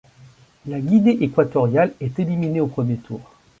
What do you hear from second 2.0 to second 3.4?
éliminée au premier tour.